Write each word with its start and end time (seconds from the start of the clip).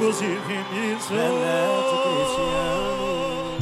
Marcos 0.00 0.22
e 0.22 0.38
Vinícius. 0.48 1.18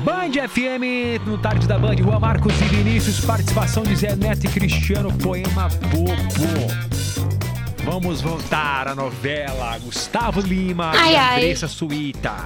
Band 0.04 0.48
FM, 0.48 1.26
no 1.26 1.36
tarde 1.36 1.66
da 1.66 1.76
Band, 1.76 1.96
Rua 1.96 2.20
Marcos 2.20 2.52
e 2.60 2.64
Vinícius, 2.64 3.18
participação 3.24 3.82
de 3.82 3.96
Zé 3.96 4.14
Neto 4.14 4.44
e 4.44 4.48
Cristiano, 4.48 5.12
poema 5.18 5.68
bobo. 5.90 6.14
Vamos 7.84 8.20
voltar 8.20 8.86
à 8.86 8.94
novela 8.94 9.76
Gustavo 9.80 10.40
Lima 10.40 10.92
Ai, 10.94 11.14
e 11.14 11.16
ai. 11.16 11.36
Andressa 11.42 11.66
Suíta. 11.66 12.36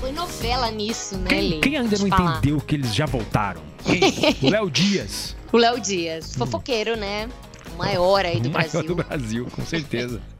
Foi 0.00 0.10
novela 0.10 0.70
nisso, 0.70 1.18
né, 1.18 1.28
Quem, 1.28 1.60
quem 1.60 1.76
ainda 1.76 1.98
não 1.98 2.08
falar. 2.08 2.38
entendeu 2.38 2.58
que 2.62 2.74
eles 2.76 2.94
já 2.94 3.04
voltaram? 3.04 3.60
Quem? 3.84 4.00
O 4.40 4.50
Léo 4.50 4.70
Dias, 4.70 5.36
O 5.52 5.58
Léo 5.58 5.78
Dias, 5.78 6.34
fofoqueiro, 6.34 6.96
né? 6.96 7.28
O 7.74 7.76
maior 7.76 8.24
aí 8.24 8.40
do 8.40 8.48
o 8.48 8.52
maior 8.52 8.70
Brasil. 8.70 8.82
do 8.88 8.94
Brasil, 8.94 9.48
com 9.54 9.66
certeza. 9.66 10.22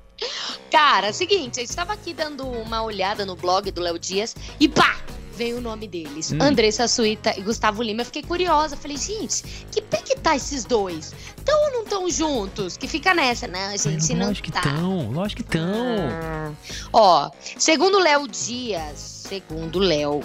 Cara, 0.75 1.12
seguinte, 1.12 1.61
eu 1.61 1.64
estava 1.64 1.93
aqui 1.93 2.12
dando 2.12 2.45
uma 2.45 2.82
olhada 2.82 3.24
no 3.24 3.36
blog 3.36 3.70
do 3.70 3.80
Léo 3.80 3.96
Dias 3.96 4.34
e 4.59 4.69
pá! 4.69 4.98
Veio 5.37 5.59
o 5.59 5.60
nome 5.60 5.87
deles. 5.87 6.32
Hum. 6.32 6.38
Andressa 6.41 6.88
Suíta 6.88 7.32
e 7.38 7.42
Gustavo 7.42 7.80
Lima. 7.80 8.01
Eu 8.01 8.05
fiquei 8.06 8.23
curiosa. 8.23 8.77
Falei, 8.77 8.96
gente, 8.96 9.45
que 9.70 9.80
pé 9.80 9.98
que 9.98 10.16
tá 10.16 10.34
esses 10.34 10.65
dois? 10.65 11.15
Tão 11.45 11.56
ou 11.66 11.73
não 11.73 11.84
tão 11.84 12.10
juntos? 12.10 12.77
Que 12.77 12.88
fica 12.88 13.15
nessa, 13.15 13.46
né? 13.46 13.77
Gente, 13.79 14.15
não 14.15 14.27
lógico 14.27 14.46
que 14.46 14.52
tá. 14.52 14.59
estão, 14.59 15.10
lógico 15.12 15.42
que 15.45 15.48
estão. 15.48 16.09
Ah. 16.10 16.52
Ó, 16.93 17.30
segundo 17.56 18.01
Léo 18.01 18.27
Dias, 18.27 18.98
segundo 19.29 19.79
Léo, 19.79 20.23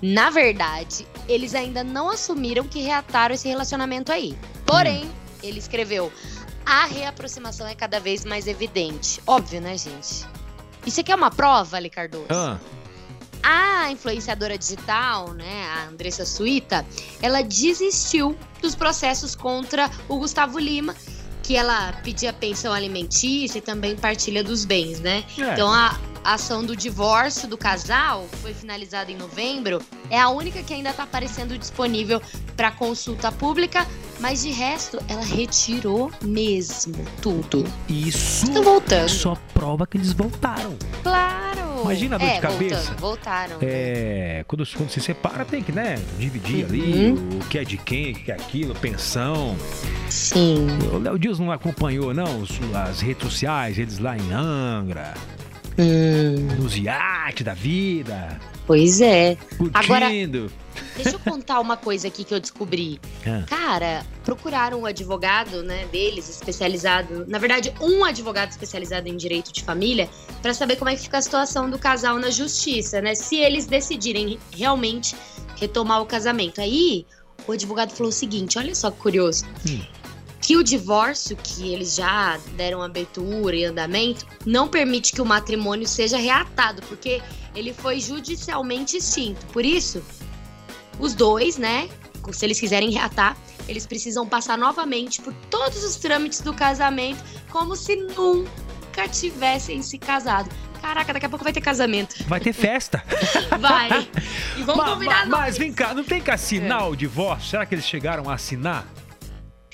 na 0.00 0.30
verdade, 0.30 1.04
eles 1.28 1.52
ainda 1.52 1.82
não 1.82 2.10
assumiram 2.10 2.62
que 2.62 2.80
reataram 2.80 3.34
esse 3.34 3.48
relacionamento 3.48 4.12
aí. 4.12 4.38
Porém, 4.64 5.10
ele 5.42 5.58
escreveu: 5.58 6.12
a 6.64 6.86
reaproximação 6.86 7.66
é 7.66 7.74
cada 7.74 8.00
vez 8.00 8.24
mais 8.24 8.46
evidente. 8.46 9.20
Óbvio, 9.26 9.60
né, 9.60 9.76
gente? 9.76 10.26
Isso 10.86 11.00
aqui 11.00 11.12
é 11.12 11.14
uma 11.14 11.30
prova, 11.30 11.76
Ali 11.76 11.88
Cardoso? 11.90 12.26
Ah, 12.30 12.58
A 13.42 13.90
influenciadora 13.90 14.56
digital, 14.56 15.32
né, 15.32 15.66
a 15.76 15.88
Andressa 15.88 16.24
Suíta, 16.24 16.84
ela 17.20 17.42
desistiu 17.42 18.36
dos 18.62 18.74
processos 18.74 19.34
contra 19.34 19.90
o 20.08 20.18
Gustavo 20.18 20.58
Lima, 20.58 20.94
que 21.42 21.54
ela 21.54 21.92
pedia 22.02 22.32
pensão 22.32 22.72
alimentícia 22.72 23.58
e 23.58 23.60
também 23.60 23.94
partilha 23.96 24.42
dos 24.42 24.64
bens, 24.64 24.98
né? 25.00 25.24
é. 25.38 25.52
Então 25.52 25.70
a 25.70 25.98
ação 26.24 26.64
do 26.64 26.74
divórcio 26.74 27.46
do 27.46 27.58
casal 27.58 28.26
foi 28.40 28.54
finalizada 28.54 29.12
em 29.12 29.16
novembro. 29.16 29.82
É 30.08 30.18
a 30.18 30.30
única 30.30 30.62
que 30.62 30.72
ainda 30.72 30.88
está 30.88 31.02
aparecendo 31.02 31.58
disponível 31.58 32.22
para 32.56 32.70
consulta 32.70 33.30
pública, 33.30 33.86
mas 34.20 34.42
de 34.42 34.50
resto 34.50 34.98
ela 35.08 35.22
retirou 35.24 36.10
mesmo 36.22 36.94
tudo. 37.22 37.64
Isso 37.88 38.44
Estão 38.46 38.62
voltando. 38.62 39.08
só 39.08 39.36
prova 39.52 39.86
que 39.86 39.96
eles 39.96 40.12
voltaram. 40.12 40.76
Claro. 41.02 41.54
Imagina 41.82 42.16
a 42.16 42.18
dor 42.18 42.28
é, 42.28 42.34
de 42.36 42.40
cabeça. 42.40 42.76
Voltando, 42.76 43.00
voltaram. 43.00 43.58
né? 43.58 43.58
É, 43.62 44.44
quando, 44.48 44.66
quando 44.74 44.88
se 44.90 45.00
separa, 45.02 45.44
tem 45.44 45.62
que, 45.62 45.70
né, 45.70 45.96
dividir 46.18 46.64
Uhum. 46.64 46.70
ali 46.70 47.12
o 47.36 47.48
que 47.50 47.58
é 47.58 47.64
de 47.64 47.76
quem, 47.76 48.12
o 48.12 48.14
que 48.14 48.30
é 48.32 48.34
aquilo, 48.34 48.74
pensão. 48.74 49.54
Sim. 50.08 50.66
O 50.92 50.98
Léo 50.98 51.18
Dias 51.18 51.38
não 51.38 51.50
acompanhou, 51.52 52.14
não, 52.14 52.42
as 52.88 53.00
redes 53.00 53.22
sociais, 53.22 53.78
eles 53.78 53.98
lá 53.98 54.16
em 54.16 54.32
Angra, 54.32 55.12
Hum, 55.76 56.56
nos 56.62 56.76
iates 56.76 57.44
da 57.44 57.52
vida, 57.52 58.38
pois 58.66 59.00
é. 59.00 59.36
Agora- 59.74 60.06
curtindo. 60.06 60.50
Deixa 60.96 61.10
eu 61.10 61.18
contar 61.18 61.60
uma 61.60 61.76
coisa 61.76 62.08
aqui 62.08 62.24
que 62.24 62.32
eu 62.32 62.40
descobri. 62.40 63.00
Ah. 63.26 63.44
Cara, 63.46 64.06
procuraram 64.24 64.80
um 64.80 64.86
advogado, 64.86 65.62
né, 65.62 65.86
deles, 65.86 66.28
especializado, 66.28 67.24
na 67.26 67.38
verdade, 67.38 67.72
um 67.80 68.04
advogado 68.04 68.50
especializado 68.50 69.08
em 69.08 69.16
direito 69.16 69.52
de 69.52 69.62
família, 69.62 70.08
pra 70.40 70.54
saber 70.54 70.76
como 70.76 70.90
é 70.90 70.96
que 70.96 71.02
fica 71.02 71.18
a 71.18 71.22
situação 71.22 71.68
do 71.68 71.78
casal 71.78 72.18
na 72.18 72.30
justiça, 72.30 73.00
né? 73.00 73.14
Se 73.14 73.36
eles 73.36 73.66
decidirem 73.66 74.38
realmente 74.52 75.16
retomar 75.56 76.00
o 76.00 76.06
casamento. 76.06 76.60
Aí, 76.60 77.06
o 77.46 77.52
advogado 77.52 77.92
falou 77.92 78.10
o 78.10 78.12
seguinte: 78.12 78.58
olha 78.58 78.74
só 78.74 78.90
que 78.90 78.98
curioso. 78.98 79.44
Hum. 79.68 79.80
Que 80.40 80.58
o 80.58 80.62
divórcio, 80.62 81.36
que 81.36 81.72
eles 81.72 81.94
já 81.94 82.38
deram 82.54 82.82
abertura 82.82 83.56
e 83.56 83.64
andamento, 83.64 84.26
não 84.44 84.68
permite 84.68 85.12
que 85.12 85.22
o 85.22 85.24
matrimônio 85.24 85.88
seja 85.88 86.18
reatado, 86.18 86.82
porque 86.82 87.22
ele 87.56 87.72
foi 87.72 87.98
judicialmente 87.98 88.98
extinto. 88.98 89.46
Por 89.46 89.64
isso, 89.64 90.02
os 90.98 91.14
dois, 91.14 91.56
né, 91.58 91.88
se 92.32 92.44
eles 92.44 92.58
quiserem 92.58 92.90
reatar, 92.90 93.36
eles 93.68 93.86
precisam 93.86 94.26
passar 94.26 94.56
novamente 94.58 95.20
por 95.22 95.32
todos 95.50 95.82
os 95.84 95.96
trâmites 95.96 96.40
do 96.40 96.52
casamento, 96.54 97.22
como 97.50 97.74
se 97.76 97.96
nunca 97.96 99.08
tivessem 99.08 99.82
se 99.82 99.98
casado. 99.98 100.48
Caraca, 100.80 101.14
daqui 101.14 101.24
a 101.24 101.28
pouco 101.30 101.42
vai 101.44 101.52
ter 101.52 101.62
casamento. 101.62 102.14
Vai 102.28 102.40
ter 102.40 102.52
festa. 102.52 103.02
Vai. 103.58 104.06
E 104.56 104.62
vamos 104.62 104.84
Ma- 104.84 104.90
convidar 104.92 105.26
ma- 105.26 105.38
nós. 105.38 105.40
mas 105.46 105.58
vem 105.58 105.72
cá, 105.72 105.94
não 105.94 106.04
tem 106.04 106.20
que 106.20 106.30
assinar 106.30 106.90
o 106.90 106.94
divórcio? 106.96 107.50
Será 107.50 107.64
que 107.64 107.74
eles 107.74 107.86
chegaram 107.86 108.28
a 108.28 108.34
assinar? 108.34 108.86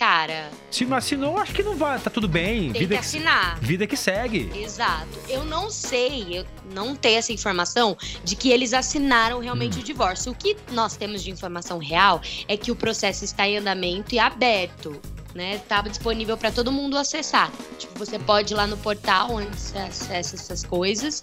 Cara, 0.01 0.49
Se 0.71 0.87
não 0.87 0.97
assinou, 0.97 1.37
acho 1.37 1.53
que 1.53 1.63
não 1.63 1.77
vai, 1.77 1.99
tá 2.01 2.09
tudo 2.09 2.27
bem. 2.27 2.73
tem 2.73 2.81
vida 2.81 2.95
que 2.95 3.01
assinar. 3.01 3.59
vida 3.61 3.87
que 3.87 3.99
segue. 3.99 4.51
Exato. 4.59 5.07
Eu 5.29 5.45
não 5.45 5.69
sei, 5.69 6.39
eu 6.39 6.47
não 6.75 6.97
tenho 6.97 7.19
essa 7.19 7.35
informação 7.35 7.95
de 8.25 8.35
que 8.35 8.51
eles 8.51 8.73
assinaram 8.73 9.41
realmente 9.41 9.77
Hum. 9.77 9.83
o 9.83 9.85
divórcio. 9.85 10.33
O 10.33 10.35
que 10.35 10.57
nós 10.73 10.97
temos 10.97 11.23
de 11.23 11.31
informação 11.31 11.77
real 11.77 12.23
é 12.49 12.57
que 12.57 12.71
o 12.73 12.77
processo 12.77 13.27
está 13.27 13.47
em 13.47 13.59
andamento 13.59 14.15
e 14.15 14.19
aberto. 14.19 14.99
Né, 15.35 15.59
tá 15.69 15.81
disponível 15.83 16.37
para 16.37 16.51
todo 16.51 16.73
mundo 16.73 16.99
acessar. 16.99 17.53
Tipo, 17.79 17.99
você 17.99 18.19
pode 18.19 18.53
ir 18.53 18.57
lá 18.57 18.67
no 18.67 18.77
portal 18.77 19.31
onde 19.31 19.47
você 19.57 19.79
acessa 19.79 20.35
essas 20.35 20.65
coisas 20.65 21.23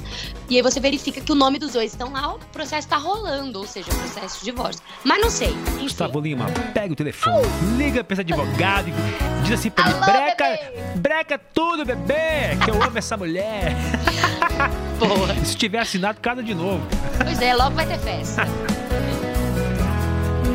e 0.49 0.55
aí 0.55 0.61
você 0.61 0.79
verifica 0.79 1.19
que 1.19 1.29
o 1.29 1.35
nome 1.35 1.59
dos 1.59 1.73
dois 1.73 1.91
estão 1.91 2.13
lá, 2.13 2.35
o 2.35 2.39
processo 2.53 2.87
tá 2.87 2.95
rolando, 2.95 3.59
ou 3.59 3.67
seja, 3.67 3.91
o 3.91 3.95
processo 3.95 4.39
de 4.39 4.45
divórcio. 4.45 4.81
Mas 5.03 5.19
não 5.19 5.29
sei. 5.29 5.49
Enfim. 5.49 5.83
Gustavo 5.83 6.21
Lima, 6.21 6.45
pega 6.73 6.93
o 6.93 6.95
telefone, 6.95 7.47
liga 7.77 8.01
pra 8.01 8.13
esse 8.13 8.21
advogado 8.21 8.87
e 8.87 9.43
diz 9.43 9.59
assim 9.59 9.69
pra 9.69 9.89
ele, 9.89 9.99
breca, 9.99 10.45
bebê!" 10.45 10.97
breca 10.99 11.37
tudo, 11.37 11.85
bebê, 11.85 12.57
que 12.63 12.71
eu 12.71 12.81
amo 12.81 12.97
essa 12.97 13.17
mulher. 13.17 13.75
Porra. 14.99 15.35
Se 15.45 15.55
tiver 15.55 15.79
assinado, 15.79 16.19
casa 16.19 16.43
de 16.43 16.53
novo. 16.53 16.85
Pois 17.23 17.41
é, 17.41 17.53
logo 17.53 17.75
vai 17.75 17.85
ter 17.85 17.99
festa. 17.99 18.43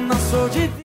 Não 0.08 0.18
sou 0.18 0.48
de 0.48 0.68